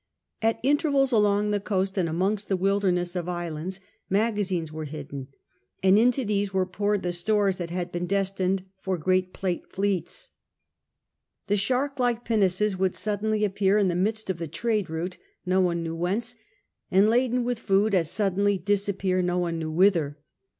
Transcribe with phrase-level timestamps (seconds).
[0.41, 5.27] At intervals along the coast and amongst the wilderness of islands magazines were hidden,
[5.83, 10.31] and into these were poured the stores that had been destined for great Plate fleets.
[11.45, 11.99] The shark CHAP.
[11.99, 14.47] Ill JOINS THE MAROONS 33 like pinnaces would suddenly appear in the midst of the
[14.47, 16.35] trade route no one knew whence,
[16.89, 20.17] and, laden with food, as suddenly disappear no one knew whither.